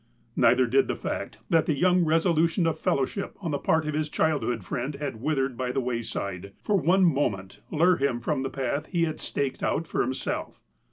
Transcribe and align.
Neither 0.35 0.65
did 0.65 0.87
the 0.87 0.95
fact, 0.95 1.37
that 1.51 1.67
the 1.67 1.77
young 1.77 2.03
resolution 2.03 2.65
of 2.65 2.79
fel 2.79 2.95
lowship 2.95 3.35
on 3.39 3.51
the 3.51 3.59
part 3.59 3.85
of 3.87 3.93
his 3.93 4.09
childhood 4.09 4.63
friend 4.65 4.95
had 4.95 5.21
withered 5.21 5.55
by 5.55 5.71
the 5.71 5.79
wayside, 5.79 6.53
for 6.63 6.75
one 6.75 7.03
moment 7.05 7.59
lure 7.69 7.97
him 7.97 8.19
from 8.19 8.41
the 8.41 8.49
path 8.49 8.87
he 8.87 9.03
had 9.03 9.19
staked 9.19 9.61
out 9.61 9.85
for 9.85 10.01
himself. 10.01 10.59